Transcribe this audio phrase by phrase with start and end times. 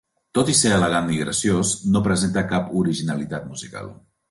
[0.37, 3.97] Tot i ser elegant i graciós, no presenta cap originalitat musical.